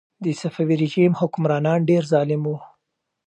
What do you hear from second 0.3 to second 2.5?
صفوي رژیم حکمرانان ډېر ظالم